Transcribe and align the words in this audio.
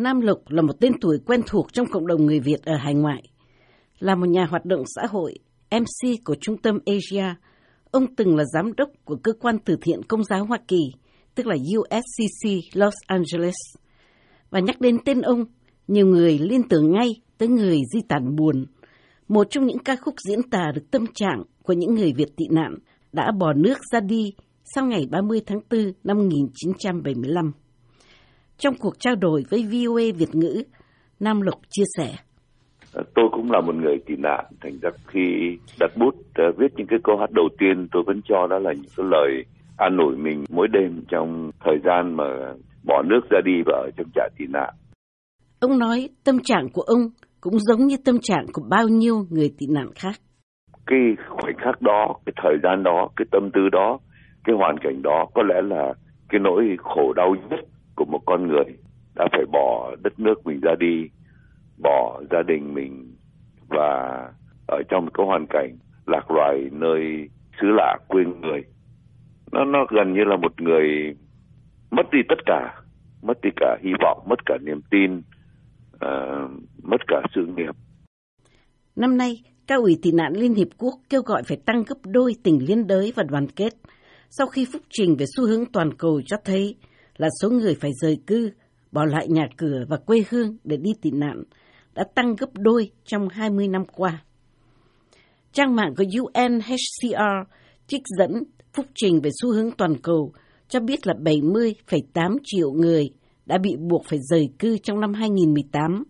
Nam 0.00 0.20
Lục 0.20 0.42
là 0.48 0.62
một 0.62 0.80
tên 0.80 0.92
tuổi 1.00 1.18
quen 1.26 1.40
thuộc 1.46 1.72
trong 1.72 1.86
cộng 1.86 2.06
đồng 2.06 2.26
người 2.26 2.40
Việt 2.40 2.62
ở 2.62 2.76
hải 2.76 2.94
ngoại. 2.94 3.22
Là 3.98 4.14
một 4.14 4.28
nhà 4.28 4.46
hoạt 4.50 4.64
động 4.64 4.82
xã 4.96 5.02
hội, 5.10 5.34
MC 5.70 6.24
của 6.24 6.34
Trung 6.40 6.56
tâm 6.56 6.78
Asia, 6.86 7.34
ông 7.90 8.14
từng 8.16 8.36
là 8.36 8.44
giám 8.44 8.72
đốc 8.76 8.88
của 9.04 9.16
cơ 9.16 9.32
quan 9.32 9.58
từ 9.64 9.76
thiện 9.82 10.02
công 10.02 10.24
giáo 10.24 10.44
Hoa 10.44 10.58
Kỳ, 10.68 10.80
tức 11.34 11.46
là 11.46 11.56
USCC 11.78 12.50
Los 12.74 12.94
Angeles. 13.06 13.54
Và 14.50 14.60
nhắc 14.60 14.80
đến 14.80 14.98
tên 15.04 15.20
ông, 15.20 15.44
nhiều 15.88 16.06
người 16.06 16.38
liên 16.38 16.68
tưởng 16.68 16.92
ngay 16.92 17.08
tới 17.38 17.48
người 17.48 17.78
di 17.92 18.00
tản 18.08 18.36
buồn, 18.36 18.66
một 19.28 19.46
trong 19.50 19.66
những 19.66 19.78
ca 19.78 19.96
khúc 19.96 20.14
diễn 20.28 20.50
tả 20.50 20.72
được 20.74 20.90
tâm 20.90 21.06
trạng 21.14 21.42
của 21.62 21.72
những 21.72 21.94
người 21.94 22.12
Việt 22.16 22.36
tị 22.36 22.44
nạn 22.50 22.74
đã 23.12 23.32
bỏ 23.38 23.52
nước 23.52 23.78
ra 23.92 24.00
đi 24.00 24.32
sau 24.74 24.86
ngày 24.86 25.06
30 25.10 25.40
tháng 25.46 25.60
4 25.70 25.92
năm 26.04 26.18
1975. 26.18 27.52
Trong 28.60 28.74
cuộc 28.80 28.94
trao 28.98 29.14
đổi 29.14 29.44
với 29.50 29.62
VOA 29.62 30.02
Việt 30.18 30.34
ngữ, 30.34 30.62
Nam 31.20 31.40
Lục 31.40 31.54
chia 31.70 31.84
sẻ. 31.96 32.08
Tôi 32.92 33.28
cũng 33.32 33.50
là 33.50 33.60
một 33.60 33.74
người 33.74 33.96
tị 34.06 34.14
nạn, 34.16 34.44
thành 34.60 34.78
ra 34.82 34.90
khi 35.06 35.56
đặt 35.80 35.90
bút 35.96 36.14
uh, 36.14 36.56
viết 36.58 36.66
những 36.76 36.86
cái 36.86 36.98
câu 37.04 37.16
hát 37.16 37.30
đầu 37.30 37.48
tiên 37.58 37.88
tôi 37.92 38.02
vẫn 38.06 38.20
cho 38.28 38.46
đó 38.50 38.58
là 38.58 38.72
những 38.72 38.90
cái 38.96 39.06
lời 39.10 39.44
an 39.76 39.96
ủi 39.96 40.16
mình 40.16 40.44
mỗi 40.50 40.68
đêm 40.68 41.02
trong 41.08 41.50
thời 41.64 41.76
gian 41.84 42.16
mà 42.16 42.24
bỏ 42.84 43.02
nước 43.02 43.20
ra 43.30 43.40
đi 43.44 43.52
và 43.66 43.72
ở 43.72 43.90
trong 43.96 44.06
trại 44.14 44.30
tị 44.38 44.44
nạn. 44.48 44.74
Ông 45.60 45.78
nói 45.78 46.08
tâm 46.24 46.38
trạng 46.44 46.68
của 46.72 46.82
ông 46.82 47.00
cũng 47.40 47.58
giống 47.58 47.86
như 47.86 47.96
tâm 48.04 48.18
trạng 48.22 48.46
của 48.52 48.62
bao 48.70 48.88
nhiêu 48.88 49.14
người 49.30 49.50
tị 49.58 49.66
nạn 49.74 49.88
khác. 49.94 50.14
Cái 50.86 50.98
khoảnh 51.28 51.56
khắc 51.56 51.82
đó, 51.82 52.14
cái 52.26 52.32
thời 52.42 52.56
gian 52.62 52.82
đó, 52.82 53.08
cái 53.16 53.26
tâm 53.30 53.50
tư 53.54 53.60
đó, 53.72 53.98
cái 54.44 54.56
hoàn 54.58 54.76
cảnh 54.82 55.02
đó 55.02 55.26
có 55.34 55.42
lẽ 55.42 55.60
là 55.62 55.94
cái 56.28 56.40
nỗi 56.40 56.76
khổ 56.78 57.12
đau 57.12 57.34
nhất 57.50 57.60
của 58.00 58.06
một 58.06 58.20
con 58.26 58.48
người 58.48 58.64
đã 59.14 59.28
phải 59.32 59.44
bỏ 59.52 59.96
đất 60.02 60.20
nước 60.20 60.46
mình 60.46 60.60
ra 60.60 60.74
đi, 60.80 61.08
bỏ 61.82 62.22
gia 62.30 62.42
đình 62.42 62.74
mình 62.74 63.14
và 63.68 64.18
ở 64.68 64.82
trong 64.88 65.04
một 65.04 65.10
cái 65.14 65.26
hoàn 65.26 65.46
cảnh 65.50 65.76
lạc 66.06 66.30
loài 66.30 66.68
nơi 66.72 67.28
xứ 67.60 67.66
lạ 67.76 67.98
quên 68.08 68.40
người. 68.40 68.62
Nó 69.52 69.64
nó 69.64 69.86
gần 69.90 70.12
như 70.12 70.24
là 70.24 70.36
một 70.36 70.60
người 70.60 71.14
mất 71.90 72.06
đi 72.12 72.18
tất 72.28 72.38
cả, 72.46 72.82
mất 73.22 73.40
đi 73.42 73.50
cả 73.56 73.78
hy 73.82 73.90
vọng, 74.02 74.26
mất 74.28 74.46
cả 74.46 74.58
niềm 74.62 74.80
tin, 74.90 75.18
uh, 75.94 76.50
mất 76.82 77.00
cả 77.08 77.22
sự 77.34 77.46
nghiệp. 77.46 77.74
Năm 78.96 79.16
nay, 79.16 79.42
Cao 79.66 79.80
ủy 79.80 79.98
tị 80.02 80.12
nạn 80.12 80.32
Liên 80.36 80.54
Hiệp 80.54 80.68
Quốc 80.78 80.94
kêu 81.10 81.22
gọi 81.22 81.42
phải 81.42 81.56
tăng 81.66 81.82
gấp 81.88 81.96
đôi 82.06 82.32
tình 82.42 82.58
liên 82.68 82.86
đới 82.86 83.12
và 83.16 83.22
đoàn 83.22 83.46
kết 83.56 83.72
sau 84.30 84.46
khi 84.46 84.66
phúc 84.72 84.82
trình 84.90 85.16
về 85.18 85.26
xu 85.36 85.46
hướng 85.46 85.64
toàn 85.72 85.90
cầu 85.98 86.20
cho 86.26 86.36
thấy 86.44 86.76
là 87.20 87.28
số 87.40 87.50
người 87.50 87.74
phải 87.74 87.90
rời 88.00 88.18
cư, 88.26 88.50
bỏ 88.92 89.04
lại 89.04 89.28
nhà 89.28 89.48
cửa 89.56 89.84
và 89.88 89.96
quê 89.96 90.24
hương 90.30 90.56
để 90.64 90.76
đi 90.76 90.90
tị 91.02 91.10
nạn 91.10 91.42
đã 91.94 92.04
tăng 92.14 92.36
gấp 92.36 92.50
đôi 92.54 92.90
trong 93.04 93.28
20 93.28 93.68
năm 93.68 93.84
qua. 93.92 94.24
Trang 95.52 95.76
mạng 95.76 95.94
của 95.96 96.04
UNHCR 96.20 97.50
trích 97.86 98.02
dẫn 98.18 98.42
phúc 98.72 98.86
trình 98.94 99.20
về 99.20 99.30
xu 99.42 99.52
hướng 99.52 99.70
toàn 99.70 99.94
cầu 100.02 100.32
cho 100.68 100.80
biết 100.80 101.06
là 101.06 101.14
70,8 101.14 102.36
triệu 102.44 102.72
người 102.72 103.10
đã 103.46 103.58
bị 103.58 103.76
buộc 103.76 104.04
phải 104.08 104.18
rời 104.30 104.48
cư 104.58 104.78
trong 104.78 105.00
năm 105.00 105.14
2018, 105.14 106.04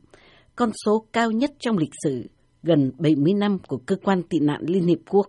con 0.57 0.71
số 0.85 1.07
cao 1.13 1.31
nhất 1.31 1.51
trong 1.59 1.79
lịch 1.79 1.93
sử 2.05 2.27
gần 2.63 2.93
70 2.99 3.35
năm 3.35 3.59
của 3.69 3.79
cơ 3.87 3.97
quan 3.97 4.23
tị 4.23 4.39
nạn 4.41 4.61
Liên 4.67 4.87
Hiệp 4.87 4.99
Quốc. 5.11 5.27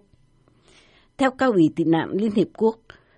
Theo 1.18 1.32
cao 1.32 1.52
ủy 1.52 1.70
tị 1.76 1.84
nạn 1.84 2.10
Liên 2.12 2.32
Hiệp 2.32 2.48
Quốc, 2.58 2.76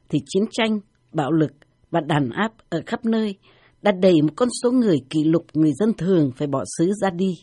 thì 0.09 0.19
chiến 0.25 0.44
tranh, 0.52 0.80
bạo 1.11 1.31
lực 1.31 1.52
và 1.94 2.02
đàn 2.02 2.30
áp 2.30 2.52
ở 2.70 2.82
khắp 2.86 3.06
nơi 3.06 3.36
đã 3.82 3.92
đẩy 3.92 4.22
một 4.22 4.34
con 4.36 4.50
số 4.64 4.72
người 4.72 4.98
kỷ 5.10 5.24
lục 5.24 5.46
người 5.54 5.72
dân 5.74 5.94
thường 5.94 6.32
phải 6.36 6.48
bỏ 6.48 6.64
xứ 6.78 6.92
ra 7.02 7.10
đi. 7.10 7.34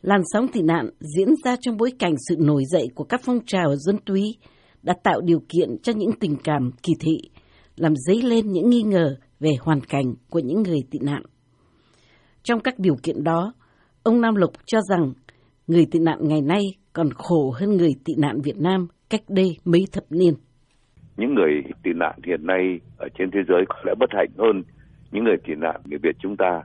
Làn 0.00 0.20
sóng 0.32 0.48
tị 0.48 0.62
nạn 0.62 0.90
diễn 1.16 1.28
ra 1.44 1.56
trong 1.60 1.76
bối 1.76 1.92
cảnh 1.98 2.14
sự 2.28 2.36
nổi 2.38 2.62
dậy 2.70 2.88
của 2.94 3.04
các 3.04 3.20
phong 3.24 3.38
trào 3.46 3.76
dân 3.76 3.96
túy 4.06 4.22
đã 4.82 4.94
tạo 5.02 5.20
điều 5.20 5.40
kiện 5.48 5.78
cho 5.82 5.92
những 5.96 6.10
tình 6.20 6.36
cảm 6.44 6.70
kỳ 6.82 6.92
thị, 7.00 7.16
làm 7.76 7.94
dấy 7.96 8.22
lên 8.22 8.52
những 8.52 8.70
nghi 8.70 8.82
ngờ 8.82 9.16
về 9.40 9.50
hoàn 9.60 9.80
cảnh 9.80 10.14
của 10.30 10.38
những 10.38 10.62
người 10.62 10.80
tị 10.90 10.98
nạn. 11.02 11.22
Trong 12.42 12.60
các 12.60 12.78
điều 12.78 12.96
kiện 13.02 13.24
đó, 13.24 13.52
ông 14.02 14.20
Nam 14.20 14.34
Lục 14.34 14.52
cho 14.66 14.78
rằng 14.88 15.12
người 15.66 15.86
tị 15.90 15.98
nạn 15.98 16.18
ngày 16.20 16.40
nay 16.40 16.62
còn 16.92 17.12
khổ 17.12 17.50
hơn 17.50 17.76
người 17.76 17.94
tị 18.04 18.14
nạn 18.18 18.40
Việt 18.40 18.56
Nam 18.56 18.88
cách 19.10 19.22
đây 19.28 19.56
mấy 19.64 19.84
thập 19.92 20.04
niên. 20.10 20.34
Những 21.18 21.34
người 21.34 21.62
tị 21.82 21.92
nạn 21.92 22.14
hiện 22.24 22.46
nay 22.46 22.80
ở 22.98 23.08
trên 23.18 23.30
thế 23.30 23.40
giới 23.48 23.64
có 23.68 23.76
lẽ 23.84 23.94
bất 23.98 24.10
hạnh 24.12 24.30
hơn 24.38 24.62
những 25.10 25.24
người 25.24 25.36
tị 25.36 25.54
nạn 25.54 25.80
người 25.84 25.98
Việt 25.98 26.16
chúng 26.18 26.36
ta. 26.36 26.62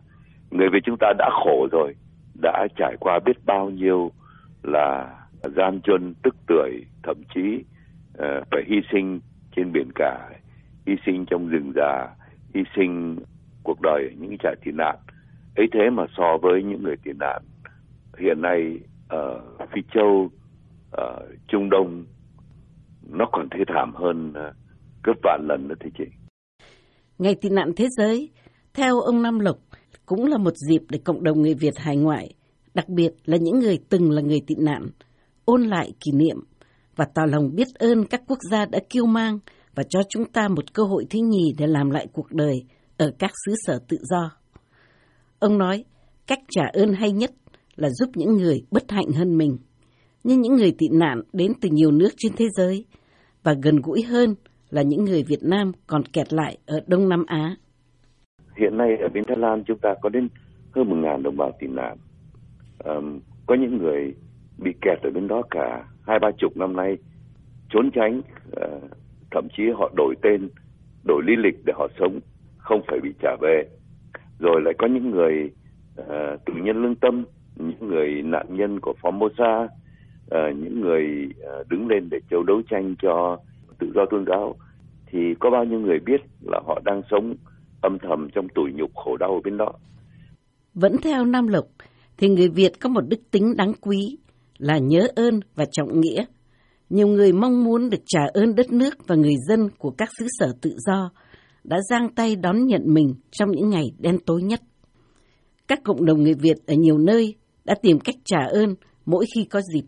Người 0.51 0.69
Việt 0.69 0.79
chúng 0.83 0.97
ta 0.99 1.13
đã 1.17 1.29
khổ 1.43 1.67
rồi, 1.71 1.95
đã 2.41 2.67
trải 2.77 2.95
qua 2.99 3.19
biết 3.25 3.45
bao 3.45 3.69
nhiêu 3.69 4.11
là 4.63 5.15
gian 5.55 5.81
truân, 5.81 6.13
tức 6.23 6.35
tuổi, 6.47 6.85
thậm 7.03 7.17
chí 7.35 7.63
uh, 8.17 8.47
phải 8.51 8.63
hy 8.67 8.81
sinh 8.91 9.19
trên 9.55 9.71
biển 9.71 9.87
cả, 9.95 10.29
hy 10.87 10.95
sinh 11.05 11.25
trong 11.25 11.47
rừng 11.47 11.71
già, 11.75 12.07
hy 12.55 12.63
sinh 12.75 13.17
cuộc 13.63 13.81
đời 13.81 14.03
ở 14.03 14.15
những 14.19 14.37
trại 14.43 14.55
tị 14.65 14.71
nạn. 14.71 14.95
ấy 15.55 15.67
thế 15.71 15.89
mà 15.89 16.05
so 16.17 16.37
với 16.41 16.63
những 16.63 16.83
người 16.83 16.95
tị 17.03 17.11
nạn 17.19 17.41
hiện 18.17 18.41
nay 18.41 18.79
ở 19.07 19.41
Phi 19.71 19.81
Châu, 19.93 20.29
ở 20.91 21.25
Trung 21.47 21.69
Đông 21.69 22.05
nó 23.09 23.25
còn 23.31 23.49
thê 23.49 23.59
thảm 23.67 23.93
hơn 23.95 24.33
ờ, 24.33 24.51
gấp 25.03 25.13
vạn 25.23 25.41
lần 25.49 25.67
nữa 25.67 25.75
thưa 25.79 25.89
chị. 25.97 26.03
Ngày 27.17 27.35
tị 27.41 27.49
nạn 27.49 27.71
thế 27.75 27.87
giới, 27.97 28.29
theo 28.73 28.99
ông 28.99 29.21
Nam 29.21 29.39
Lộc, 29.39 29.57
cũng 30.05 30.25
là 30.25 30.37
một 30.37 30.53
dịp 30.69 30.81
để 30.89 30.99
cộng 31.05 31.23
đồng 31.23 31.41
người 31.41 31.53
Việt 31.53 31.73
hải 31.77 31.97
ngoại, 31.97 32.33
đặc 32.73 32.89
biệt 32.89 33.11
là 33.25 33.37
những 33.37 33.59
người 33.59 33.77
từng 33.89 34.11
là 34.11 34.21
người 34.21 34.41
tị 34.47 34.55
nạn, 34.59 34.87
ôn 35.45 35.63
lại 35.63 35.93
kỷ 35.99 36.11
niệm 36.11 36.37
và 36.95 37.05
tỏ 37.13 37.21
lòng 37.25 37.55
biết 37.55 37.67
ơn 37.75 38.05
các 38.05 38.21
quốc 38.27 38.39
gia 38.51 38.65
đã 38.65 38.79
kiêu 38.89 39.05
mang 39.05 39.39
và 39.75 39.83
cho 39.89 39.99
chúng 40.09 40.25
ta 40.25 40.47
một 40.47 40.73
cơ 40.73 40.83
hội 40.83 41.05
thứ 41.09 41.19
nhì 41.19 41.53
để 41.57 41.67
làm 41.67 41.89
lại 41.89 42.07
cuộc 42.13 42.31
đời 42.31 42.63
ở 42.97 43.11
các 43.19 43.31
xứ 43.45 43.53
sở 43.65 43.79
tự 43.87 43.97
do. 44.01 44.31
Ông 45.39 45.57
nói, 45.57 45.83
cách 46.27 46.39
trả 46.49 46.63
ơn 46.73 46.93
hay 46.93 47.11
nhất 47.11 47.31
là 47.75 47.89
giúp 47.89 48.09
những 48.15 48.33
người 48.33 48.61
bất 48.71 48.91
hạnh 48.91 49.11
hơn 49.15 49.37
mình, 49.37 49.57
như 50.23 50.37
những 50.37 50.55
người 50.55 50.75
tị 50.77 50.87
nạn 50.91 51.21
đến 51.33 51.51
từ 51.61 51.69
nhiều 51.71 51.91
nước 51.91 52.09
trên 52.17 52.31
thế 52.37 52.45
giới, 52.57 52.85
và 53.43 53.53
gần 53.63 53.81
gũi 53.83 54.03
hơn 54.03 54.35
là 54.69 54.81
những 54.81 55.05
người 55.05 55.23
Việt 55.23 55.43
Nam 55.43 55.71
còn 55.87 56.03
kẹt 56.03 56.33
lại 56.33 56.57
ở 56.65 56.79
Đông 56.87 57.09
Nam 57.09 57.25
Á. 57.27 57.55
Hiện 58.57 58.77
nay 58.77 58.89
ở 59.01 59.07
bên 59.13 59.23
Thái 59.27 59.37
Lan 59.37 59.63
chúng 59.67 59.79
ta 59.81 59.93
có 60.01 60.09
đến 60.09 60.29
hơn 60.71 60.89
một 60.89 60.95
ngàn 60.95 61.23
đồng 61.23 61.37
bào 61.37 61.51
tị 61.59 61.67
nạn. 61.67 61.97
Um, 62.83 63.19
có 63.45 63.55
những 63.55 63.77
người 63.77 64.13
bị 64.57 64.71
kẹt 64.81 64.97
ở 65.03 65.09
bên 65.13 65.27
đó 65.27 65.41
cả 65.51 65.87
hai 66.07 66.19
ba 66.19 66.31
chục 66.37 66.57
năm 66.57 66.75
nay 66.75 66.97
trốn 67.69 67.89
tránh, 67.93 68.19
uh, 68.19 68.83
thậm 69.31 69.47
chí 69.57 69.63
họ 69.75 69.91
đổi 69.95 70.15
tên, 70.21 70.49
đổi 71.05 71.21
lý 71.27 71.33
lịch 71.43 71.65
để 71.65 71.73
họ 71.75 71.87
sống, 71.99 72.19
không 72.57 72.81
phải 72.87 72.99
bị 73.03 73.09
trả 73.21 73.35
về. 73.41 73.63
Rồi 74.39 74.61
lại 74.65 74.73
có 74.77 74.87
những 74.87 75.11
người 75.11 75.51
uh, 76.01 76.45
tù 76.45 76.53
nhân 76.53 76.83
lương 76.83 76.95
tâm, 76.95 77.25
những 77.55 77.87
người 77.89 78.21
nạn 78.21 78.45
nhân 78.49 78.79
của 78.79 78.93
Formosa, 79.01 79.67
uh, 80.25 80.57
những 80.57 80.81
người 80.81 81.05
uh, 81.27 81.67
đứng 81.69 81.87
lên 81.87 82.09
để 82.11 82.17
châu 82.31 82.43
đấu 82.43 82.61
tranh 82.69 82.95
cho 83.01 83.37
tự 83.79 83.91
do 83.95 84.01
tôn 84.11 84.25
giáo 84.27 84.55
thì 85.05 85.19
có 85.39 85.49
bao 85.49 85.65
nhiêu 85.65 85.79
người 85.79 85.99
biết 86.05 86.21
là 86.41 86.59
họ 86.67 86.81
đang 86.85 87.01
sống 87.11 87.35
âm 87.81 87.97
thầm 87.99 88.27
trong 88.35 88.47
tủi 88.55 88.71
nhục 88.73 88.95
khổ 88.95 89.17
đau 89.17 89.29
ở 89.29 89.41
bên 89.43 89.57
đó. 89.57 89.73
Vẫn 90.73 90.95
theo 91.03 91.25
Nam 91.25 91.47
Lộc 91.47 91.65
thì 92.17 92.29
người 92.29 92.49
Việt 92.49 92.71
có 92.81 92.89
một 92.89 93.01
đức 93.07 93.19
tính 93.31 93.55
đáng 93.57 93.73
quý 93.81 94.17
là 94.57 94.77
nhớ 94.77 95.07
ơn 95.15 95.39
và 95.55 95.65
trọng 95.71 95.99
nghĩa. 95.99 96.25
Nhiều 96.89 97.07
người 97.07 97.33
mong 97.33 97.63
muốn 97.63 97.89
được 97.89 98.01
trả 98.05 98.21
ơn 98.33 98.55
đất 98.55 98.71
nước 98.71 98.93
và 99.07 99.15
người 99.15 99.35
dân 99.47 99.69
của 99.77 99.91
các 99.97 100.09
xứ 100.19 100.25
sở 100.39 100.53
tự 100.61 100.75
do 100.77 101.11
đã 101.63 101.77
giang 101.89 102.09
tay 102.15 102.35
đón 102.35 102.65
nhận 102.65 102.81
mình 102.85 103.13
trong 103.31 103.51
những 103.51 103.69
ngày 103.69 103.85
đen 103.99 104.17
tối 104.25 104.41
nhất. 104.41 104.61
Các 105.67 105.79
cộng 105.83 106.05
đồng 106.05 106.23
người 106.23 106.33
Việt 106.33 106.57
ở 106.67 106.73
nhiều 106.73 106.97
nơi 106.97 107.35
đã 107.65 107.75
tìm 107.81 107.99
cách 107.99 108.15
trả 108.25 108.39
ơn 108.39 108.75
mỗi 109.05 109.25
khi 109.35 109.45
có 109.45 109.61
dịp. 109.73 109.83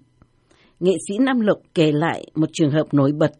Nghệ 0.79 0.93
sĩ 1.07 1.17
Nam 1.17 1.39
Lộc 1.39 1.57
kể 1.73 1.91
lại 1.91 2.25
một 2.35 2.49
trường 2.53 2.71
hợp 2.71 2.93
nổi 2.93 3.11
bật 3.17 3.31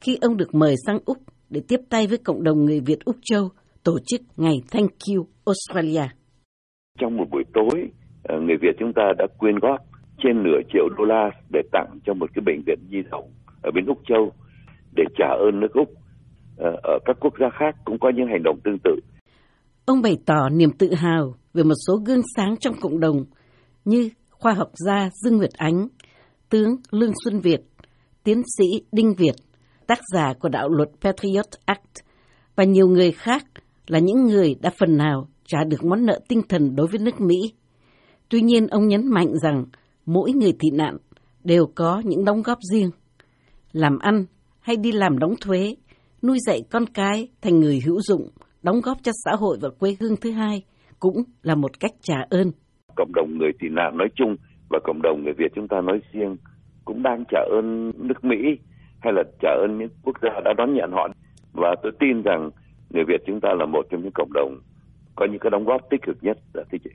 khi 0.00 0.18
ông 0.20 0.36
được 0.36 0.54
mời 0.54 0.74
sang 0.86 0.98
Úc 1.04 1.18
để 1.50 1.60
tiếp 1.68 1.80
tay 1.90 2.06
với 2.06 2.18
cộng 2.18 2.42
đồng 2.42 2.64
người 2.64 2.80
Việt 2.80 2.98
Úc 3.04 3.16
Châu 3.22 3.48
tổ 3.84 3.98
chức 4.06 4.20
Ngày 4.36 4.54
Thank 4.70 4.90
You 5.08 5.26
Australia. 5.46 6.08
Trong 6.98 7.16
một 7.16 7.24
buổi 7.32 7.44
tối, 7.54 7.90
ờ, 8.24 8.40
người 8.40 8.56
Việt 8.62 8.76
chúng 8.78 8.92
ta 8.92 9.02
đã 9.18 9.26
quyên 9.38 9.58
góp 9.58 9.80
trên 10.22 10.42
nửa 10.42 10.60
triệu 10.72 10.88
đô 10.98 11.04
la 11.04 11.30
để 11.52 11.60
tặng 11.72 11.98
cho 12.06 12.14
một 12.14 12.30
cái 12.34 12.42
bệnh 12.46 12.62
viện 12.66 12.78
nhi 12.90 12.98
đồng 13.10 13.30
ở 13.62 13.70
bên 13.74 13.86
Úc 13.86 13.98
Châu 14.08 14.32
để 14.96 15.04
trả 15.18 15.28
ơn 15.28 15.60
nước 15.60 15.72
Úc. 15.74 15.88
Ờ, 16.56 16.70
ở 16.82 16.98
các 17.04 17.16
quốc 17.20 17.34
gia 17.40 17.46
khác 17.58 17.76
cũng 17.84 17.98
có 17.98 18.10
những 18.16 18.26
hành 18.26 18.42
động 18.42 18.60
tương 18.64 18.78
tự. 18.84 19.00
Ông 19.86 20.02
bày 20.02 20.16
tỏ 20.26 20.48
niềm 20.48 20.70
tự 20.78 20.94
hào 20.94 21.34
về 21.54 21.62
một 21.62 21.74
số 21.86 21.96
gương 22.06 22.22
sáng 22.36 22.54
trong 22.60 22.74
cộng 22.80 23.00
đồng 23.00 23.24
như 23.84 24.10
khoa 24.30 24.52
học 24.52 24.68
gia 24.74 25.10
Dương 25.12 25.36
Nguyệt 25.36 25.52
Ánh, 25.56 25.88
tướng 26.50 26.76
Lương 26.90 27.12
Xuân 27.24 27.40
Việt, 27.40 27.60
tiến 28.24 28.42
sĩ 28.58 28.64
Đinh 28.92 29.14
Việt, 29.14 29.34
tác 29.86 29.98
giả 30.12 30.32
của 30.40 30.48
đạo 30.48 30.68
luật 30.68 30.88
Patriot 31.00 31.46
Act 31.64 32.04
và 32.56 32.64
nhiều 32.64 32.88
người 32.88 33.12
khác 33.12 33.44
là 33.86 33.98
những 33.98 34.26
người 34.26 34.54
đã 34.60 34.70
phần 34.78 34.96
nào 34.96 35.28
trả 35.44 35.64
được 35.64 35.84
món 35.84 36.06
nợ 36.06 36.20
tinh 36.28 36.42
thần 36.48 36.76
đối 36.76 36.86
với 36.86 36.98
nước 36.98 37.20
Mỹ. 37.20 37.36
Tuy 38.28 38.40
nhiên, 38.40 38.66
ông 38.66 38.88
nhấn 38.88 39.08
mạnh 39.08 39.38
rằng 39.42 39.64
mỗi 40.06 40.32
người 40.32 40.52
tị 40.52 40.70
nạn 40.72 40.96
đều 41.44 41.66
có 41.74 42.02
những 42.04 42.24
đóng 42.24 42.42
góp 42.42 42.58
riêng. 42.72 42.90
Làm 43.72 43.98
ăn 43.98 44.24
hay 44.60 44.76
đi 44.76 44.92
làm 44.92 45.18
đóng 45.18 45.34
thuế, 45.40 45.76
nuôi 46.22 46.38
dạy 46.46 46.60
con 46.70 46.86
cái 46.86 47.28
thành 47.42 47.60
người 47.60 47.80
hữu 47.86 48.00
dụng, 48.00 48.28
đóng 48.62 48.80
góp 48.80 48.98
cho 49.02 49.12
xã 49.24 49.36
hội 49.36 49.58
và 49.60 49.68
quê 49.78 49.96
hương 50.00 50.16
thứ 50.16 50.30
hai 50.30 50.62
cũng 50.98 51.22
là 51.42 51.54
một 51.54 51.80
cách 51.80 51.92
trả 52.02 52.16
ơn. 52.30 52.50
Cộng 52.96 53.12
đồng 53.14 53.38
người 53.38 53.50
tị 53.60 53.68
nạn 53.70 53.96
nói 53.98 54.08
chung 54.16 54.36
và 54.68 54.78
cộng 54.84 55.02
đồng 55.02 55.24
người 55.24 55.32
Việt 55.32 55.52
chúng 55.54 55.68
ta 55.68 55.80
nói 55.80 56.00
riêng 56.12 56.36
cũng 56.84 57.02
đang 57.02 57.24
trả 57.28 57.40
ơn 57.50 57.92
nước 57.96 58.24
Mỹ 58.24 58.58
hay 59.00 59.12
là 59.12 59.22
trả 59.40 59.50
ơn 59.50 59.78
những 59.78 59.88
quốc 60.02 60.16
gia 60.22 60.40
đã 60.44 60.52
đón 60.56 60.74
nhận 60.74 60.92
họ. 60.92 61.08
Và 61.52 61.74
tôi 61.82 61.92
tin 61.98 62.22
rằng 62.22 62.50
người 62.90 63.04
Việt 63.04 63.22
chúng 63.26 63.40
ta 63.40 63.54
là 63.54 63.66
một 63.66 63.86
trong 63.90 64.02
những 64.02 64.12
cộng 64.14 64.32
đồng 64.32 64.60
có 65.14 65.26
những 65.26 65.38
cái 65.38 65.50
đóng 65.50 65.64
góp 65.64 65.90
tích 65.90 66.02
cực 66.02 66.16
nhất. 66.20 66.38
là 66.54 66.64
thế 66.70 66.78
chị. 66.84 66.90